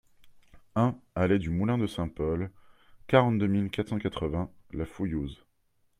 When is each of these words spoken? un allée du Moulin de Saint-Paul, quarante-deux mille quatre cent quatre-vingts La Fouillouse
un 0.75 0.99
allée 1.13 1.37
du 1.37 1.51
Moulin 1.51 1.77
de 1.77 1.85
Saint-Paul, 1.85 2.49
quarante-deux 3.05 3.45
mille 3.45 3.69
quatre 3.69 3.89
cent 3.89 3.99
quatre-vingts 3.99 4.49
La 4.71 4.87
Fouillouse 4.87 5.45